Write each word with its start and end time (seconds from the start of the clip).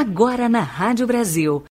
Agora 0.00 0.48
na 0.48 0.62
Rádio 0.62 1.06
Brasil. 1.06 1.62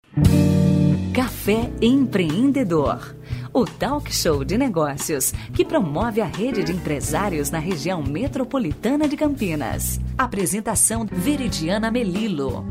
Café 1.11 1.67
Empreendedor. 1.81 3.15
O 3.51 3.65
talk 3.65 4.13
show 4.13 4.45
de 4.45 4.55
negócios 4.55 5.31
que 5.51 5.65
promove 5.65 6.21
a 6.21 6.27
rede 6.27 6.63
de 6.63 6.71
empresários 6.71 7.49
na 7.49 7.57
região 7.57 8.03
metropolitana 8.03 9.07
de 9.07 9.17
Campinas. 9.17 9.99
Apresentação 10.15 11.07
Veridiana 11.11 11.89
Melilo. 11.89 12.67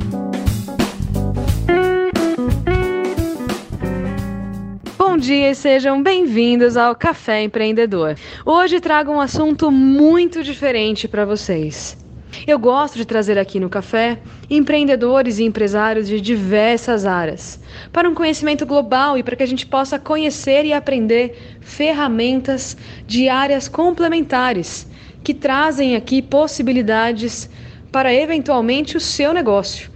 Bom 4.97 5.17
dia 5.17 5.51
e 5.51 5.55
sejam 5.57 6.01
bem-vindos 6.01 6.77
ao 6.77 6.95
Café 6.95 7.43
Empreendedor. 7.43 8.15
Hoje 8.47 8.79
trago 8.79 9.11
um 9.11 9.21
assunto 9.21 9.73
muito 9.73 10.45
diferente 10.45 11.09
para 11.09 11.25
vocês. 11.25 11.99
Eu 12.47 12.59
gosto 12.59 12.97
de 12.97 13.07
trazer 13.07 13.39
aqui 13.39 13.59
no 13.59 13.71
café 13.71 14.19
empreendedores 14.51 15.39
e 15.39 15.45
empresários 15.45 16.07
de 16.07 16.21
diversas 16.21 17.07
áreas, 17.07 17.59
para 17.93 18.09
um 18.09 18.15
conhecimento 18.15 18.67
global 18.67 19.17
e 19.17 19.23
para 19.23 19.35
que 19.37 19.43
a 19.43 19.47
gente 19.47 19.67
possa 19.67 19.99
conhecer 19.99 20.65
e 20.67 20.73
aprender 20.73 21.59
ferramentas 21.61 22.77
de 23.07 23.29
áreas 23.29 23.67
complementares 23.69 24.87
que 25.25 25.33
trazem 25.35 25.97
aqui 25.97 26.21
possibilidades 26.21 27.49
para 27.91 28.13
eventualmente 28.13 28.97
o 28.97 29.01
seu 29.01 29.33
negócio. 29.33 29.91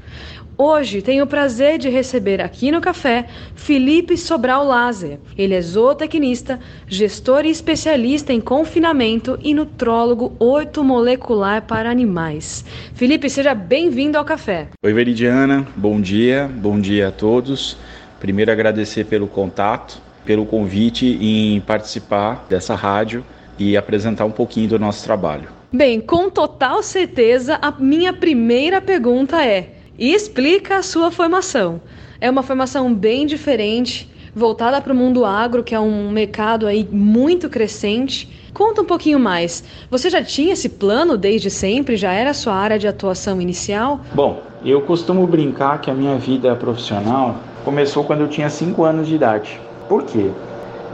Hoje 0.64 1.02
tenho 1.02 1.24
o 1.24 1.26
prazer 1.26 1.76
de 1.76 1.88
receber 1.88 2.40
aqui 2.40 2.70
no 2.70 2.80
café 2.80 3.26
Felipe 3.56 4.16
Sobral 4.16 4.64
Lazer. 4.64 5.18
Ele 5.36 5.54
é 5.54 5.60
zootecnista, 5.60 6.60
gestor 6.86 7.44
e 7.44 7.50
especialista 7.50 8.32
em 8.32 8.40
confinamento 8.40 9.36
e 9.42 9.54
nutrólogo 9.54 10.36
ortomolecular 10.38 11.62
para 11.62 11.90
animais. 11.90 12.64
Felipe, 12.94 13.28
seja 13.28 13.56
bem-vindo 13.56 14.16
ao 14.16 14.24
café. 14.24 14.68
Oi, 14.80 14.92
Veridiana. 14.92 15.66
Bom 15.74 16.00
dia. 16.00 16.48
Bom 16.48 16.78
dia 16.78 17.08
a 17.08 17.10
todos. 17.10 17.76
Primeiro 18.20 18.52
agradecer 18.52 19.06
pelo 19.06 19.26
contato, 19.26 20.00
pelo 20.24 20.46
convite 20.46 21.18
em 21.20 21.60
participar 21.62 22.46
dessa 22.48 22.76
rádio 22.76 23.24
e 23.58 23.76
apresentar 23.76 24.26
um 24.26 24.30
pouquinho 24.30 24.68
do 24.68 24.78
nosso 24.78 25.02
trabalho. 25.02 25.48
Bem, 25.72 26.00
com 26.00 26.30
total 26.30 26.84
certeza, 26.84 27.58
a 27.60 27.72
minha 27.72 28.12
primeira 28.12 28.80
pergunta 28.80 29.44
é: 29.44 29.81
e 29.98 30.12
explica 30.14 30.76
a 30.76 30.82
sua 30.82 31.10
formação. 31.10 31.80
É 32.20 32.30
uma 32.30 32.42
formação 32.42 32.92
bem 32.94 33.26
diferente, 33.26 34.10
voltada 34.34 34.80
para 34.80 34.92
o 34.92 34.96
mundo 34.96 35.24
agro, 35.24 35.62
que 35.62 35.74
é 35.74 35.80
um 35.80 36.10
mercado 36.10 36.66
aí 36.66 36.88
muito 36.90 37.48
crescente. 37.48 38.28
Conta 38.54 38.82
um 38.82 38.84
pouquinho 38.84 39.18
mais. 39.18 39.64
Você 39.90 40.08
já 40.08 40.22
tinha 40.22 40.52
esse 40.52 40.68
plano 40.68 41.16
desde 41.16 41.50
sempre? 41.50 41.96
Já 41.96 42.12
era 42.12 42.30
a 42.30 42.34
sua 42.34 42.54
área 42.54 42.78
de 42.78 42.86
atuação 42.86 43.40
inicial? 43.40 44.00
Bom, 44.14 44.42
eu 44.64 44.80
costumo 44.82 45.26
brincar 45.26 45.80
que 45.80 45.90
a 45.90 45.94
minha 45.94 46.16
vida 46.16 46.54
profissional 46.54 47.36
começou 47.64 48.04
quando 48.04 48.20
eu 48.20 48.28
tinha 48.28 48.48
5 48.48 48.84
anos 48.84 49.08
de 49.08 49.14
idade. 49.14 49.60
Por 49.88 50.04
quê? 50.04 50.30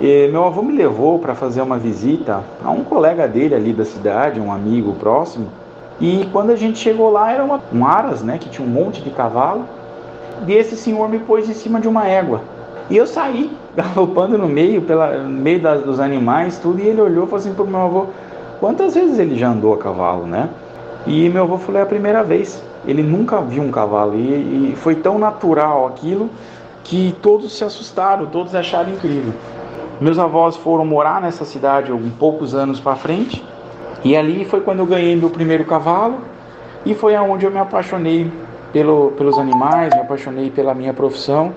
E 0.00 0.28
meu 0.28 0.44
avô 0.44 0.62
me 0.62 0.76
levou 0.76 1.19
para 1.19 1.34
fazer 1.34 1.60
uma 1.60 1.76
visita 1.76 2.44
a 2.64 2.70
um 2.70 2.84
colega 2.84 3.26
dele 3.26 3.54
ali 3.54 3.72
da 3.72 3.84
cidade, 3.84 4.38
um 4.41 4.52
amigo 4.52 4.94
próximo, 4.94 5.48
e 6.00 6.28
quando 6.32 6.50
a 6.50 6.56
gente 6.56 6.78
chegou 6.78 7.10
lá, 7.10 7.32
era 7.32 7.44
uma, 7.44 7.60
um 7.72 7.84
aras, 7.84 8.22
né, 8.22 8.38
que 8.38 8.48
tinha 8.48 8.66
um 8.66 8.70
monte 8.70 9.02
de 9.02 9.10
cavalo, 9.10 9.64
e 10.46 10.52
esse 10.52 10.77
senhor 10.77 11.08
me 11.08 11.18
pôs 11.18 11.48
em 11.48 11.54
cima 11.54 11.80
de 11.80 11.88
uma 11.88 12.06
égua. 12.06 12.41
E 12.88 12.96
eu 12.96 13.06
saí 13.06 13.50
galopando 13.74 14.38
no 14.38 14.48
meio, 14.48 14.82
pela, 14.82 15.19
no 15.19 15.28
meio 15.28 15.60
das, 15.60 15.82
dos 15.82 15.98
animais, 15.98 16.58
tudo, 16.58 16.80
e 16.80 16.86
ele 16.86 17.00
olhou 17.00 17.24
e 17.24 17.26
falou 17.26 17.36
assim 17.36 17.54
pro 17.54 17.66
meu 17.66 17.80
avô, 17.80 18.06
quantas 18.60 18.94
vezes 18.94 19.19
ele 19.19 19.36
já 19.36 19.50
andou 19.50 19.74
a 19.74 19.78
cavalo, 19.78 20.24
né? 20.24 20.48
E 21.06 21.28
meu 21.28 21.42
avô 21.42 21.58
falou, 21.58 21.80
é 21.80 21.84
a 21.84 21.86
primeira 21.86 22.22
vez. 22.22 22.62
Ele 22.86 23.02
nunca 23.02 23.41
viu 23.41 23.62
um 23.62 23.70
cavalo, 23.70 24.14
e, 24.14 24.72
e 24.72 24.76
foi 24.76 24.94
tão 24.94 25.19
natural 25.19 25.86
aquilo 25.86 26.30
que 26.84 27.14
todos 27.20 27.56
se 27.56 27.64
assustaram, 27.64 28.26
todos 28.26 28.54
acharam 28.54 28.91
incrível. 28.91 29.34
Meus 30.00 30.19
avós 30.19 30.56
foram 30.56 30.87
morar 30.87 31.20
nessa 31.20 31.44
cidade 31.44 31.91
alguns 31.91 32.12
poucos 32.14 32.54
anos 32.54 32.78
para 32.78 32.94
frente, 32.94 33.44
e 34.04 34.16
ali 34.16 34.44
foi 34.44 34.60
quando 34.60 34.81
eu 34.81 34.86
ganhei 34.86 35.16
meu 35.16 35.31
primeiro 35.31 35.64
cavalo 35.64 36.19
e 36.86 36.94
foi 36.94 37.16
aonde 37.16 37.44
eu 37.44 37.50
me 37.50 37.59
apaixonei 37.59 38.31
pelo, 38.72 39.12
pelos 39.12 39.36
animais, 39.38 39.92
me 39.94 40.00
apaixonei 40.00 40.50
pela 40.50 40.75
minha 40.75 40.94
profissão 40.94 41.53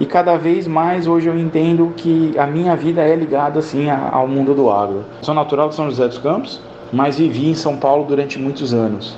e 0.00 0.06
cada 0.06 0.36
vez 0.36 0.66
mais 0.66 1.06
hoje 1.06 1.28
eu 1.28 1.38
entendo 1.38 1.92
que 1.96 2.36
a 2.38 2.46
minha 2.46 2.74
vida 2.74 3.02
é 3.02 3.14
ligada 3.14 3.58
assim 3.58 3.88
ao 3.90 4.26
mundo 4.26 4.54
do 4.54 4.70
agro. 4.70 5.04
Sou 5.20 5.34
natural 5.34 5.68
de 5.68 5.74
São 5.74 5.90
José 5.90 6.08
dos 6.08 6.18
Campos, 6.18 6.60
mas 6.92 7.18
vivi 7.18 7.50
em 7.50 7.54
São 7.54 7.76
Paulo 7.76 8.04
durante 8.04 8.38
muitos 8.38 8.72
anos. 8.72 9.16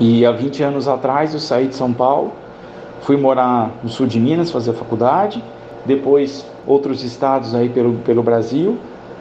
E 0.00 0.26
há 0.26 0.32
20 0.32 0.62
anos 0.62 0.88
atrás 0.88 1.32
eu 1.32 1.40
saí 1.40 1.68
de 1.68 1.76
São 1.76 1.92
Paulo, 1.92 2.32
fui 3.02 3.16
morar 3.16 3.70
no 3.82 3.88
sul 3.88 4.06
de 4.06 4.18
Minas 4.18 4.50
fazer 4.50 4.72
faculdade, 4.72 5.42
depois 5.84 6.44
outros 6.66 7.04
estados 7.04 7.54
aí 7.54 7.68
pelo, 7.68 7.94
pelo 7.98 8.22
Brasil 8.22 8.78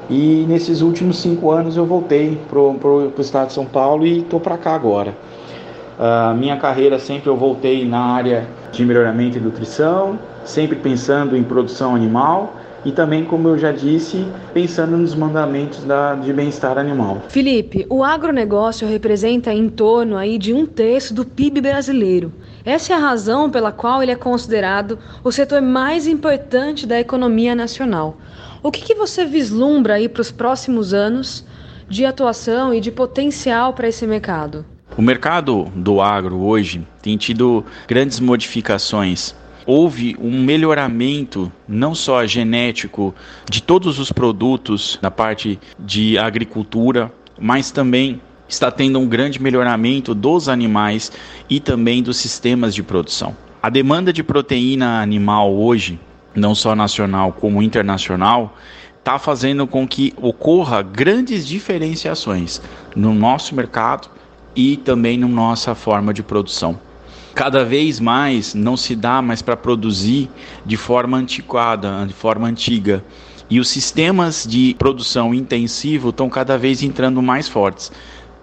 e 0.09 0.45
nesses 0.47 0.81
últimos 0.81 1.17
cinco 1.17 1.51
anos 1.51 1.77
eu 1.77 1.85
voltei 1.85 2.37
para 2.49 2.59
o 2.59 3.13
estado 3.19 3.47
de 3.47 3.53
São 3.53 3.65
Paulo 3.65 4.05
e 4.05 4.19
estou 4.19 4.39
para 4.39 4.57
cá 4.57 4.73
agora. 4.73 5.15
A 5.97 6.31
uh, 6.33 6.37
minha 6.37 6.57
carreira 6.57 6.99
sempre 6.99 7.29
eu 7.29 7.37
voltei 7.37 7.85
na 7.85 7.99
área 7.99 8.47
de 8.71 8.83
melhoramento 8.83 9.37
e 9.37 9.41
nutrição, 9.41 10.19
sempre 10.43 10.75
pensando 10.75 11.37
em 11.37 11.43
produção 11.43 11.95
animal 11.95 12.53
e 12.85 12.91
também, 12.91 13.25
como 13.25 13.47
eu 13.47 13.57
já 13.57 13.71
disse, 13.71 14.23
pensando 14.53 14.95
nos 14.95 15.15
mandamentos 15.15 15.83
da, 15.83 16.13
de 16.13 16.31
bem-estar 16.31 16.77
animal. 16.77 17.23
Felipe, 17.29 17.83
o 17.89 18.03
agronegócio 18.03 18.87
representa 18.87 19.51
em 19.51 19.67
torno 19.67 20.15
aí 20.15 20.37
de 20.37 20.53
um 20.53 20.67
terço 20.67 21.11
do 21.11 21.25
PIB 21.25 21.61
brasileiro. 21.61 22.31
Essa 22.63 22.93
é 22.93 22.95
a 22.95 22.99
razão 22.99 23.49
pela 23.49 23.71
qual 23.71 24.03
ele 24.03 24.11
é 24.11 24.15
considerado 24.15 24.99
o 25.23 25.31
setor 25.31 25.63
mais 25.63 26.05
importante 26.05 26.85
da 26.85 26.99
economia 26.99 27.55
nacional. 27.55 28.17
O 28.65 28.71
que, 28.71 28.81
que 28.81 28.95
você 28.95 29.23
vislumbra 29.23 29.93
aí 29.93 30.09
para 30.09 30.23
os 30.23 30.31
próximos 30.31 30.91
anos 30.91 31.45
de 31.87 32.03
atuação 32.03 32.73
e 32.73 32.81
de 32.81 32.89
potencial 32.89 33.73
para 33.73 33.87
esse 33.87 34.07
mercado? 34.07 34.65
O 34.97 35.03
mercado 35.03 35.65
do 35.75 36.01
agro 36.01 36.37
hoje 36.41 36.81
tem 36.99 37.15
tido 37.15 37.63
grandes 37.87 38.19
modificações. 38.19 39.35
Houve 39.67 40.17
um 40.19 40.41
melhoramento 40.43 41.51
não 41.67 41.93
só 41.93 42.25
genético 42.25 43.13
de 43.47 43.61
todos 43.61 43.99
os 43.99 44.11
produtos 44.11 44.97
na 44.99 45.11
parte 45.11 45.59
de 45.77 46.17
agricultura, 46.17 47.13
mas 47.39 47.69
também 47.69 48.19
está 48.49 48.71
tendo 48.71 48.97
um 48.97 49.07
grande 49.07 49.39
melhoramento 49.39 50.15
dos 50.15 50.49
animais 50.49 51.11
e 51.47 51.59
também 51.59 52.01
dos 52.01 52.17
sistemas 52.17 52.73
de 52.73 52.81
produção. 52.81 53.37
A 53.61 53.69
demanda 53.69 54.11
de 54.11 54.23
proteína 54.23 55.03
animal 55.03 55.53
hoje 55.53 55.99
não 56.35 56.53
só 56.53 56.75
nacional 56.75 57.31
como 57.31 57.61
internacional, 57.63 58.55
está 58.99 59.19
fazendo 59.19 59.67
com 59.67 59.87
que 59.87 60.13
ocorra 60.17 60.81
grandes 60.81 61.47
diferenciações 61.47 62.61
no 62.95 63.13
nosso 63.13 63.55
mercado 63.55 64.09
e 64.55 64.77
também 64.77 65.17
na 65.17 65.27
nossa 65.27 65.75
forma 65.75 66.13
de 66.13 66.23
produção. 66.23 66.79
Cada 67.35 67.63
vez 67.65 67.99
mais 67.99 68.53
não 68.53 68.77
se 68.77 68.95
dá 68.95 69.21
mais 69.21 69.41
para 69.41 69.57
produzir 69.57 70.29
de 70.65 70.77
forma 70.77 71.17
antiquada, 71.17 72.05
de 72.07 72.13
forma 72.13 72.47
antiga. 72.47 73.03
E 73.49 73.59
os 73.59 73.67
sistemas 73.67 74.47
de 74.47 74.73
produção 74.79 75.33
intensivo 75.33 76.09
estão 76.09 76.29
cada 76.29 76.57
vez 76.57 76.81
entrando 76.81 77.21
mais 77.21 77.47
fortes, 77.47 77.91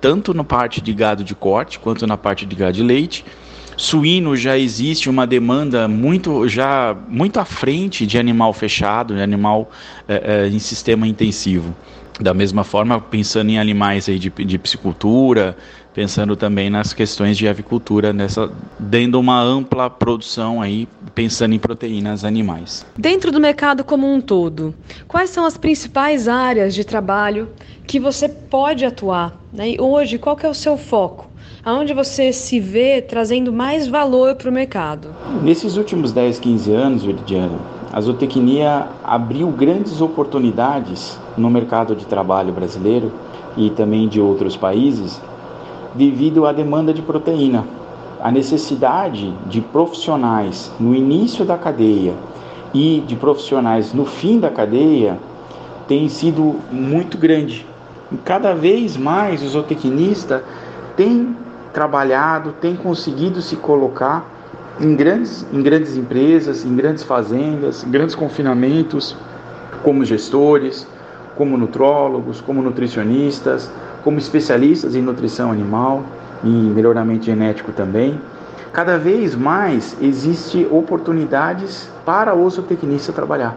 tanto 0.00 0.32
na 0.32 0.44
parte 0.44 0.81
de 0.81 0.92
gado 0.92 1.25
de 1.25 1.34
corte 1.34 1.78
quanto 1.78 2.06
na 2.06 2.16
parte 2.16 2.47
de 2.47 2.54
gado 2.54 2.75
de 2.75 2.82
leite 2.82 3.25
Suíno 3.76 4.36
já 4.36 4.58
existe 4.58 5.08
uma 5.08 5.26
demanda 5.26 5.88
muito 5.88 6.48
já 6.48 6.96
muito 7.08 7.40
à 7.40 7.44
frente 7.44 8.06
de 8.06 8.18
animal 8.18 8.52
fechado, 8.52 9.14
de 9.14 9.22
animal 9.22 9.70
é, 10.08 10.44
é, 10.44 10.48
em 10.48 10.58
sistema 10.58 11.06
intensivo. 11.06 11.74
Da 12.20 12.34
mesma 12.34 12.62
forma, 12.62 13.00
pensando 13.00 13.50
em 13.50 13.58
animais 13.58 14.08
aí 14.08 14.18
de, 14.18 14.30
de 14.30 14.58
piscicultura, 14.58 15.56
pensando 15.94 16.36
também 16.36 16.70
nas 16.70 16.92
questões 16.92 17.36
de 17.36 17.48
avicultura, 17.48 18.12
nessa, 18.12 18.50
dando 18.78 19.19
uma 19.19 19.40
ampla 19.40 19.88
produção 19.88 20.60
aí, 20.60 20.88
pensando 21.14 21.54
em 21.54 21.58
proteínas 21.58 22.25
animais. 22.25 22.84
Dentro 22.96 23.32
do 23.32 23.40
mercado 23.40 23.82
como 23.82 24.12
um 24.12 24.20
todo, 24.20 24.75
quais 25.08 25.30
são 25.30 25.44
as 25.44 25.56
principais 25.56 26.28
áreas 26.28 26.75
de 26.75 26.84
trabalho 26.84 27.48
que 27.86 27.98
você 27.98 28.28
pode 28.28 28.84
atuar? 28.84 29.38
Né? 29.52 29.70
E 29.70 29.80
hoje, 29.80 30.18
qual 30.18 30.36
que 30.36 30.46
é 30.46 30.48
o 30.48 30.54
seu 30.54 30.76
foco? 30.76 31.31
Aonde 31.64 31.94
você 31.94 32.32
se 32.32 32.59
vê 32.59 33.00
trazendo 33.00 33.53
mais 33.53 33.87
valor 33.87 34.35
para 34.35 34.50
o 34.50 34.53
mercado? 34.53 35.09
Nesses 35.43 35.76
últimos 35.76 36.12
10, 36.12 36.41
15 36.41 36.73
anos, 36.73 37.05
Veridiano, 37.05 37.61
a 37.93 38.00
zootecnia 38.00 38.88
abriu 39.05 39.49
grandes 39.49 40.00
oportunidades 40.00 41.19
no 41.37 41.49
mercado 41.49 41.94
de 41.94 42.05
trabalho 42.05 42.53
brasileiro 42.53 43.12
e 43.56 43.70
também 43.70 44.09
de 44.09 44.20
outros 44.20 44.56
países 44.56 45.20
devido 45.94 46.47
à 46.47 46.53
demanda 46.53 46.93
de 46.93 47.03
proteína. 47.03 47.64
A 48.20 48.31
necessidade 48.31 49.32
de 49.47 49.61
profissionais 49.61 50.73
no 50.81 50.94
início 50.94 51.44
da 51.44 51.59
cadeia 51.59 52.14
e 52.73 53.03
de 53.06 53.14
profissionais 53.14 53.93
no 53.93 54.06
fim 54.06 54.41
da 54.41 54.49
cadeia 54.49 55.19
tem 55.87 56.09
sido 56.09 56.56
muito 56.70 57.19
grande. 57.19 57.67
Cada 58.25 58.55
vez 58.55 58.97
mais 58.97 59.43
o 59.43 59.49
zootecnista 59.49 60.44
tem 60.97 61.37
trabalhado, 61.72 62.52
tem 62.60 62.76
conseguido 62.76 63.40
se 63.40 63.56
colocar 63.56 64.24
em 64.80 64.94
grandes, 64.94 65.46
em 65.52 65.62
grandes 65.62 65.96
empresas, 65.96 66.64
em 66.64 66.74
grandes 66.74 67.02
fazendas, 67.02 67.84
em 67.84 67.90
grandes 67.90 68.14
confinamentos, 68.14 69.16
como 69.82 70.04
gestores, 70.04 70.86
como 71.36 71.56
nutrólogos, 71.56 72.40
como 72.40 72.62
nutricionistas, 72.62 73.70
como 74.02 74.19
especialistas 74.19 74.94
em 74.94 75.02
nutrição 75.02 75.50
animal 75.50 76.04
e 76.44 76.48
melhoramento 76.48 77.24
genético 77.24 77.72
também. 77.72 78.20
Cada 78.72 78.98
vez 78.98 79.34
mais 79.34 79.96
existe 80.00 80.66
oportunidades 80.70 81.90
para 82.04 82.34
o 82.34 82.48
zootecnista 82.48 83.12
trabalhar. 83.12 83.56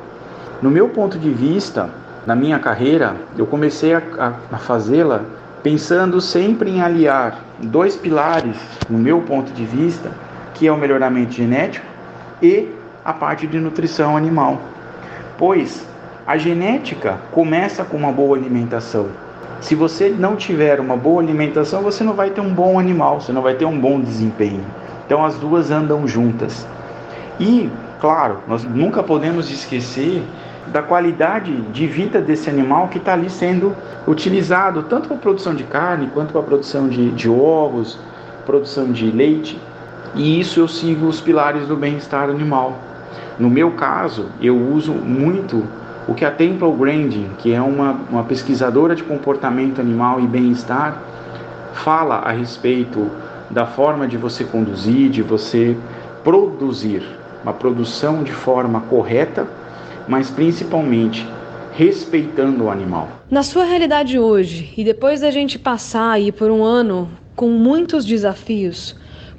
No 0.62 0.70
meu 0.70 0.90
ponto 0.90 1.18
de 1.18 1.30
vista, 1.30 1.90
na 2.26 2.36
minha 2.36 2.60
carreira, 2.60 3.16
eu 3.38 3.46
comecei 3.46 3.94
a, 3.94 4.02
a, 4.18 4.34
a 4.52 4.58
fazê-la 4.58 5.22
pensando 5.64 6.22
sempre 6.22 6.70
em 6.70 6.82
aliar 6.82 7.40
dois 7.60 7.96
pilares, 7.96 8.58
no 8.90 8.98
meu 8.98 9.22
ponto 9.22 9.52
de 9.52 9.66
vista, 9.66 10.12
que 10.54 10.68
é 10.68 10.72
o 10.72 10.78
melhoramento 10.78 11.34
genético 11.34 11.86
e 12.42 12.70
a 13.04 13.14
parte 13.14 13.48
de 13.48 13.60
nutrição 13.60 14.16
animal. 14.16 14.62
Pois 15.38 15.86
a 16.26 16.38
genética 16.38 17.20
começa 17.32 17.84
com 17.84 17.98
uma 17.98 18.12
boa 18.12 18.38
alimentação. 18.38 19.08
Se 19.62 19.76
você 19.76 20.10
não 20.10 20.36
tiver 20.36 20.80
uma 20.80 20.98
boa 20.98 21.22
alimentação, 21.22 21.82
você 21.82 22.04
não 22.04 22.14
vai 22.14 22.30
ter 22.30 22.42
um 22.42 22.54
bom 22.54 22.80
animal, 22.80 23.22
você 23.22 23.32
não 23.32 23.42
vai 23.42 23.56
ter 23.56 23.66
um 23.66 23.80
bom 23.80 24.00
desempenho. 24.00 24.64
Então 25.06 25.24
as 25.24 25.36
duas 25.36 25.72
andam 25.72 26.08
juntas. 26.08 26.68
E, 27.40 27.70
claro, 28.00 28.40
nós 28.48 28.64
nunca 28.64 29.04
podemos 29.04 29.50
esquecer 29.50 30.24
da 30.68 30.82
qualidade 30.82 31.56
de 31.72 31.88
vida 31.88 32.22
desse 32.22 32.50
animal 32.50 32.88
que 32.88 32.98
está 32.98 33.14
ali 33.14 33.30
sendo 33.30 33.76
utilizado, 34.08 34.84
tanto 34.84 35.08
para 35.08 35.18
produção 35.18 35.54
de 35.54 35.64
carne 35.64 36.10
quanto 36.14 36.32
para 36.32 36.42
produção 36.42 36.88
de, 36.88 37.12
de 37.12 37.30
ovos, 37.30 38.00
produção 38.46 38.92
de 38.92 39.10
leite. 39.12 39.60
E 40.16 40.40
isso 40.40 40.60
eu 40.60 40.68
sigo 40.68 41.08
os 41.08 41.20
pilares 41.22 41.68
do 41.68 41.76
bem-estar 41.76 42.30
animal. 42.30 42.78
No 43.38 43.50
meu 43.50 43.72
caso, 43.72 44.28
eu 44.42 44.58
uso 44.58 44.94
muito 44.94 45.64
o 46.08 46.14
que 46.14 46.24
a 46.24 46.32
Temple 46.32 46.72
Grandin, 46.72 47.30
que 47.38 47.54
é 47.54 47.62
uma, 47.62 47.98
uma 48.10 48.24
pesquisadora 48.24 48.96
de 48.96 49.04
comportamento 49.04 49.82
animal 49.82 50.20
e 50.20 50.28
bem-estar, 50.28 50.98
fala 51.74 52.16
a 52.16 52.32
respeito 52.32 53.10
da 53.50 53.66
forma 53.66 54.08
de 54.08 54.18
você 54.18 54.44
conduzir, 54.44 55.10
de 55.10 55.22
você 55.22 55.78
produzir, 56.24 57.04
uma 57.44 57.54
produção 57.54 58.24
de 58.24 58.32
forma 58.32 58.82
correta, 58.82 59.48
mas 60.08 60.30
principalmente 60.30 61.28
respeitando 61.74 62.66
o 62.66 62.70
animal. 62.70 63.08
Na 63.30 63.44
sua 63.44 63.66
realidade 63.66 64.18
hoje, 64.18 64.74
e 64.78 64.84
depois 64.84 65.22
da 65.22 65.32
gente 65.32 65.60
passar 65.60 66.12
aí 66.12 66.32
por 66.32 66.50
um 66.50 66.64
ano 66.64 67.10
com 67.36 67.50
muitos 67.50 68.06
desafios, 68.06 68.96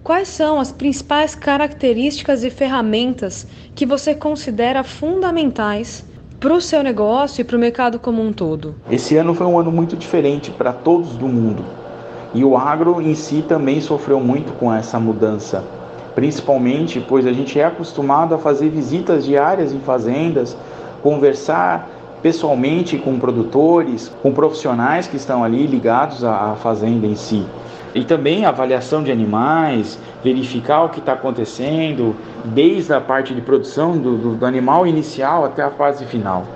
Quais 0.07 0.29
são 0.29 0.61
as 0.61 0.71
principais 0.71 1.35
características 1.35 2.45
e 2.45 2.49
ferramentas 2.49 3.45
que 3.75 3.85
você 3.85 4.15
considera 4.15 4.85
fundamentais 4.85 6.07
para 6.39 6.55
o 6.55 6.61
seu 6.61 6.81
negócio 6.81 7.41
e 7.41 7.45
para 7.45 7.57
o 7.57 7.59
mercado 7.59 7.99
como 7.99 8.23
um 8.23 8.33
todo? 8.33 8.77
Esse 8.89 9.17
ano 9.17 9.35
foi 9.35 9.45
um 9.49 9.59
ano 9.59 9.73
muito 9.73 9.97
diferente 9.97 10.53
para 10.53 10.73
todos 10.73 11.17
do 11.17 11.27
mundo. 11.27 11.65
E 12.33 12.45
o 12.45 12.57
agro 12.57 13.03
em 13.03 13.17
si 13.17 13.43
também 13.49 13.81
sofreu 13.81 14.21
muito 14.21 14.53
com 14.53 14.73
essa 14.73 15.01
mudança, 15.01 15.65
principalmente 16.17 16.99
pois 16.99 17.27
a 17.27 17.33
gente 17.33 17.61
é 17.61 17.65
acostumado 17.65 18.35
a 18.35 18.39
fazer 18.39 18.69
visitas 18.71 19.25
diárias 19.25 19.73
em 19.73 19.79
fazendas, 19.79 20.57
conversar 21.03 21.89
pessoalmente 22.21 22.99
com 22.99 23.21
produtores, 23.21 24.11
com 24.21 24.33
profissionais 24.33 25.07
que 25.07 25.17
estão 25.17 25.45
ali 25.45 25.65
ligados 25.67 26.25
à 26.25 26.57
fazenda 26.57 27.07
em 27.07 27.15
si 27.15 27.47
e 27.97 28.05
também 28.05 28.45
avaliação 28.45 29.03
de 29.03 29.11
animais, 29.11 29.99
verificar 30.23 30.83
o 30.85 30.91
que 30.91 30.99
está 30.99 31.15
acontecendo, 31.15 32.15
desde 32.45 32.93
a 32.93 33.01
parte 33.01 33.35
de 33.35 33.41
produção 33.41 33.97
do, 33.97 34.19
do, 34.19 34.35
do, 34.35 34.45
animal 34.45 34.87
inicial 34.87 35.47
até 35.47 35.63
a 35.63 35.71
fase 35.71 36.05
final. 36.05 36.47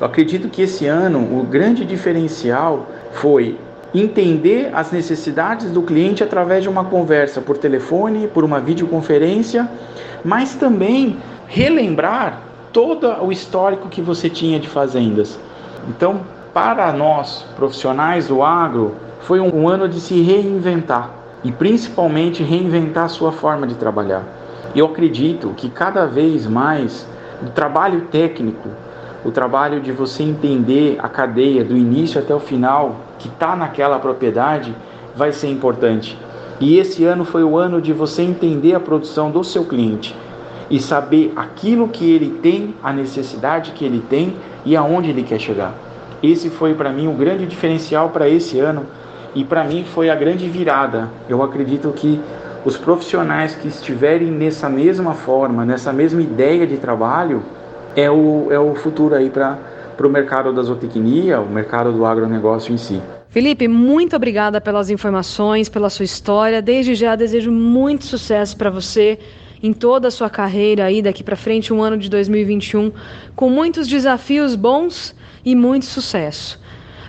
Eu 0.00 0.06
acredito 0.06 0.48
que 0.48 0.62
esse 0.62 0.86
ano 0.86 1.18
o 1.18 1.42
grande 1.42 1.84
diferencial 1.84 2.86
foi 3.14 3.58
entender 3.94 4.70
as 4.74 4.90
necessidades 4.92 5.70
do 5.70 5.82
cliente 5.82 6.22
através 6.22 6.62
de 6.62 6.68
uma 6.68 6.84
conversa 6.84 7.40
por 7.40 7.56
telefone, 7.56 8.28
por 8.28 8.44
uma 8.44 8.60
videoconferência, 8.60 9.68
mas 10.24 10.54
também 10.54 11.16
relembrar 11.46 12.42
todo 12.72 13.08
o 13.24 13.32
histórico 13.32 13.88
que 13.88 14.02
você 14.02 14.28
tinha 14.28 14.58
de 14.58 14.68
fazendas. 14.68 15.38
Então, 15.88 16.20
para 16.52 16.92
nós 16.92 17.44
profissionais 17.56 18.28
do 18.28 18.42
agro, 18.42 18.94
foi 19.20 19.40
um 19.40 19.68
ano 19.68 19.88
de 19.88 20.00
se 20.00 20.20
reinventar 20.22 21.10
e 21.42 21.52
principalmente 21.52 22.42
reinventar 22.42 23.04
a 23.04 23.08
sua 23.08 23.32
forma 23.32 23.66
de 23.66 23.74
trabalhar. 23.74 24.24
Eu 24.74 24.86
acredito 24.86 25.54
que 25.56 25.70
cada 25.70 26.06
vez 26.06 26.46
mais 26.46 27.06
o 27.42 27.50
trabalho 27.50 28.02
técnico, 28.10 28.68
o 29.24 29.30
trabalho 29.30 29.80
de 29.80 29.92
você 29.92 30.22
entender 30.22 30.98
a 30.98 31.08
cadeia 31.08 31.64
do 31.64 31.76
início 31.76 32.20
até 32.20 32.34
o 32.34 32.40
final 32.40 32.96
que 33.18 33.28
está 33.28 33.56
naquela 33.56 33.98
propriedade 33.98 34.74
vai 35.14 35.32
ser 35.32 35.48
importante. 35.48 36.18
E 36.60 36.78
esse 36.78 37.04
ano 37.04 37.24
foi 37.24 37.44
o 37.44 37.56
ano 37.56 37.80
de 37.80 37.92
você 37.92 38.22
entender 38.22 38.74
a 38.74 38.80
produção 38.80 39.30
do 39.30 39.44
seu 39.44 39.64
cliente 39.64 40.16
e 40.70 40.80
saber 40.80 41.32
aquilo 41.36 41.88
que 41.88 42.10
ele 42.10 42.38
tem, 42.42 42.74
a 42.82 42.92
necessidade 42.92 43.72
que 43.72 43.84
ele 43.84 44.02
tem 44.08 44.34
e 44.64 44.74
aonde 44.76 45.10
ele 45.10 45.22
quer 45.22 45.38
chegar. 45.38 45.74
Esse 46.22 46.48
foi 46.48 46.74
para 46.74 46.90
mim 46.90 47.08
o 47.08 47.12
grande 47.12 47.46
diferencial 47.46 48.08
para 48.08 48.28
esse 48.28 48.58
ano 48.58 48.86
e 49.34 49.44
para 49.44 49.64
mim 49.64 49.84
foi 49.84 50.08
a 50.08 50.14
grande 50.14 50.48
virada. 50.48 51.10
Eu 51.28 51.42
acredito 51.42 51.92
que 51.92 52.20
os 52.64 52.76
profissionais 52.76 53.54
que 53.54 53.68
estiverem 53.68 54.28
nessa 54.28 54.68
mesma 54.68 55.14
forma, 55.14 55.64
nessa 55.64 55.92
mesma 55.92 56.20
ideia 56.20 56.66
de 56.66 56.78
trabalho, 56.78 57.42
é 57.94 58.10
o, 58.10 58.48
é 58.50 58.58
o 58.58 58.74
futuro 58.74 59.14
aí 59.14 59.30
para 59.96 60.06
o 60.06 60.10
mercado 60.10 60.52
da 60.52 60.62
zootecnia, 60.62 61.40
o 61.40 61.48
mercado 61.48 61.92
do 61.92 62.04
agronegócio 62.04 62.72
em 62.72 62.76
si. 62.76 63.00
Felipe, 63.30 63.66
muito 63.66 64.14
obrigada 64.16 64.60
pelas 64.60 64.90
informações, 64.90 65.68
pela 65.68 65.90
sua 65.90 66.04
história. 66.04 66.62
Desde 66.62 66.94
já 66.94 67.16
desejo 67.16 67.50
muito 67.50 68.04
sucesso 68.04 68.56
para 68.56 68.70
você 68.70 69.18
em 69.62 69.72
toda 69.72 70.08
a 70.08 70.10
sua 70.10 70.30
carreira 70.30 70.84
aí 70.84 71.02
daqui 71.02 71.24
para 71.24 71.36
frente, 71.36 71.72
um 71.72 71.82
ano 71.82 71.96
de 71.96 72.08
2021 72.08 72.92
com 73.34 73.48
muitos 73.48 73.88
desafios 73.88 74.54
bons 74.54 75.14
e 75.44 75.54
muito 75.54 75.86
sucesso. 75.86 76.60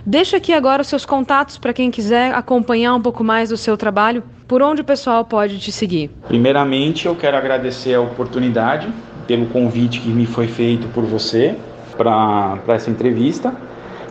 Deixa 0.04 0.38
aqui 0.38 0.52
agora 0.52 0.80
os 0.80 0.88
seus 0.88 1.04
contatos 1.04 1.58
para 1.58 1.72
quem 1.72 1.90
quiser 1.90 2.34
acompanhar 2.34 2.94
um 2.94 3.02
pouco 3.02 3.22
mais 3.22 3.50
do 3.50 3.56
seu 3.56 3.76
trabalho. 3.76 4.22
Por 4.46 4.62
onde 4.62 4.80
o 4.80 4.84
pessoal 4.84 5.24
pode 5.24 5.58
te 5.58 5.70
seguir? 5.70 6.10
Primeiramente, 6.26 7.06
eu 7.06 7.14
quero 7.14 7.36
agradecer 7.36 7.94
a 7.94 8.00
oportunidade, 8.00 8.88
pelo 9.26 9.44
convite 9.46 10.00
que 10.00 10.08
me 10.08 10.24
foi 10.24 10.46
feito 10.46 10.88
por 10.88 11.04
você 11.04 11.54
para 11.98 12.58
essa 12.68 12.88
entrevista 12.88 13.52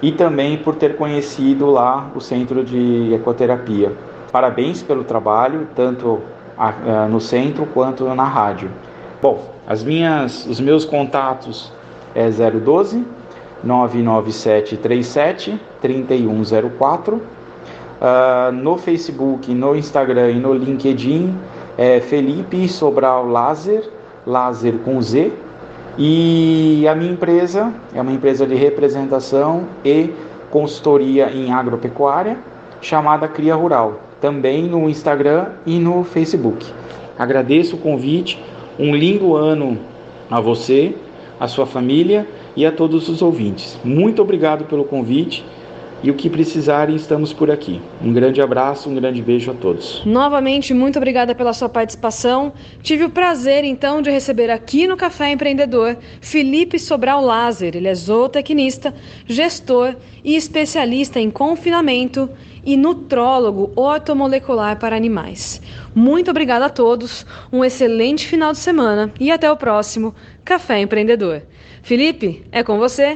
e 0.01 0.11
também 0.11 0.57
por 0.57 0.75
ter 0.75 0.95
conhecido 0.95 1.65
lá 1.71 2.11
o 2.13 2.21
Centro 2.21 2.63
de 2.63 3.13
Ecoterapia. 3.15 3.93
Parabéns 4.31 4.83
pelo 4.83 5.03
trabalho, 5.03 5.67
tanto 5.73 6.19
no 7.09 7.19
centro 7.19 7.65
quanto 7.67 8.03
na 8.13 8.25
rádio. 8.25 8.69
Bom, 9.21 9.53
as 9.65 9.83
minhas, 9.83 10.45
os 10.45 10.59
meus 10.59 10.85
contatos 10.85 11.71
é 12.13 12.29
012 12.29 13.05
99737 13.63 15.59
3104. 15.81 17.15
Uh, 17.99 18.51
no 18.51 18.77
Facebook, 18.77 19.51
no 19.53 19.75
Instagram 19.75 20.29
e 20.29 20.39
no 20.39 20.53
LinkedIn 20.53 21.35
é 21.77 21.99
Felipe 21.99 22.67
Sobral 22.67 23.27
Lazer, 23.27 23.89
Lazer 24.25 24.75
com 24.85 25.01
Z. 25.01 25.31
E 25.97 26.87
a 26.87 26.93
minha 26.93 27.11
empresa 27.11 27.73
é 27.93 27.99
uma 27.99 28.11
empresa 28.11 28.45
de 28.45 28.53
representação 28.53 29.65
e 29.83 30.11
consultoria 30.51 31.31
em 31.31 31.51
agropecuária 31.51 32.37
chamada 32.79 33.27
Cria 33.27 33.55
Rural, 33.55 33.99
também 34.21 34.63
no 34.63 34.87
Instagram 34.87 35.47
e 35.65 35.79
no 35.79 36.03
Facebook. 36.03 36.65
Agradeço 37.17 37.75
o 37.75 37.79
convite, 37.79 38.39
um 38.77 38.95
lindo 38.95 39.35
ano 39.35 39.79
a 40.29 40.39
você, 40.39 40.95
a 41.39 41.47
sua 41.47 41.65
família 41.65 42.27
e 42.55 42.63
a 42.63 42.71
todos 42.71 43.09
os 43.09 43.23
ouvintes. 43.23 43.79
Muito 43.83 44.21
obrigado 44.21 44.65
pelo 44.65 44.85
convite 44.85 45.43
e 46.03 46.11
o 46.11 46.13
que 46.13 46.29
precisarem, 46.29 46.95
estamos 46.95 47.33
por 47.33 47.49
aqui. 47.49 47.81
Um 48.01 48.13
grande 48.13 48.41
abraço, 48.41 48.89
um 48.89 48.95
grande 48.95 49.21
beijo 49.21 49.51
a 49.51 49.53
todos. 49.53 50.03
Novamente, 50.05 50.73
muito 50.73 50.97
obrigada 50.97 51.33
pela 51.33 51.53
sua 51.53 51.69
participação. 51.69 52.53
Tive 52.81 53.05
o 53.05 53.09
prazer, 53.09 53.63
então, 53.63 54.01
de 54.01 54.11
receber 54.11 54.49
aqui 54.49 54.87
no 54.87 54.97
Café 54.97 55.31
Empreendedor 55.31 55.97
Felipe 56.21 56.77
Sobral 56.77 57.23
Lazer. 57.23 57.75
Ele 57.75 57.87
é 57.87 57.95
zootecnista, 57.95 58.93
gestor 59.25 59.95
e 60.23 60.35
especialista 60.35 61.19
em 61.19 61.31
confinamento 61.31 62.29
e 62.63 62.75
nutrólogo 62.75 63.71
ortomolecular 63.75 64.77
para 64.77 64.95
animais. 64.95 65.61
Muito 65.95 66.29
obrigada 66.29 66.65
a 66.65 66.69
todos, 66.69 67.25
um 67.51 67.63
excelente 67.63 68.27
final 68.27 68.51
de 68.51 68.59
semana 68.59 69.11
e 69.19 69.31
até 69.31 69.49
o 69.49 69.55
próximo 69.55 70.13
Café 70.43 70.79
Empreendedor. 70.79 71.43
Felipe, 71.81 72.43
é 72.51 72.61
com 72.63 72.77
você. 72.77 73.15